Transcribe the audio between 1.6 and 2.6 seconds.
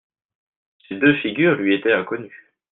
étaient inconnues.